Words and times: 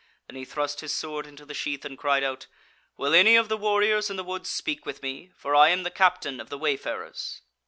Then 0.25 0.35
he 0.35 0.45
thrust 0.45 0.81
his 0.81 0.95
sword 0.95 1.27
into 1.27 1.45
the 1.45 1.53
sheath, 1.53 1.85
and 1.85 1.95
cried 1.95 2.23
out: 2.23 2.47
"Will 2.97 3.13
any 3.13 3.35
of 3.35 3.49
the 3.49 3.55
warriors 3.57 4.09
in 4.09 4.15
the 4.17 4.23
wood 4.23 4.47
speak 4.47 4.83
with 4.83 5.03
me; 5.03 5.31
for 5.35 5.53
I 5.55 5.69
am 5.69 5.83
the 5.83 5.91
captain 5.91 6.39
of 6.39 6.49
the 6.49 6.57
wayfarers?" 6.57 7.43